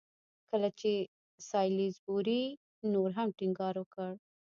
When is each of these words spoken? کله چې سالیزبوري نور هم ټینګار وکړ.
کله 0.49 0.69
چې 0.79 0.91
سالیزبوري 1.49 2.43
نور 2.93 3.09
هم 3.17 3.27
ټینګار 3.37 3.75
وکړ. 3.79 4.11